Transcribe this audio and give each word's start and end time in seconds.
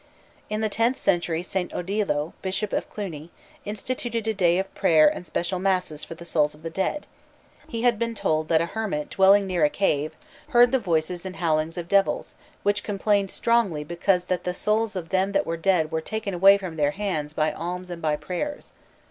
In 0.49 0.61
the 0.61 0.67
tenth 0.69 0.97
century 0.97 1.43
St. 1.43 1.71
Odilo, 1.73 2.33
Bishop 2.41 2.73
of 2.73 2.89
Cluny, 2.89 3.29
instituted 3.65 4.27
a 4.27 4.33
day 4.33 4.57
of 4.57 4.73
prayer 4.73 5.07
and 5.07 5.27
special 5.27 5.59
masses 5.59 6.03
for 6.03 6.15
the 6.15 6.25
souls 6.25 6.55
of 6.55 6.63
the 6.63 6.71
dead. 6.71 7.05
He 7.67 7.83
had 7.83 7.99
been 7.99 8.15
told 8.15 8.47
that 8.47 8.61
a 8.61 8.65
hermit 8.65 9.11
dwelling 9.11 9.45
near 9.45 9.63
a 9.63 9.69
cave 9.69 10.15
"heard 10.47 10.71
the 10.71 10.79
voices 10.79 11.23
and 11.23 11.35
howlings 11.35 11.77
of 11.77 11.87
devils, 11.87 12.33
which 12.63 12.81
complained 12.83 13.29
strongly 13.29 13.83
because 13.83 14.25
that 14.25 14.43
the 14.43 14.55
souls 14.55 14.95
of 14.95 15.09
them 15.09 15.33
that 15.33 15.45
were 15.45 15.55
dead 15.55 15.91
were 15.91 16.01
taken 16.01 16.33
away 16.33 16.57
from 16.57 16.77
their 16.77 16.89
hands 16.97 17.33
by 17.33 17.53
alms 17.53 17.91
and 17.91 18.01
by 18.01 18.15
prayers." 18.15 18.73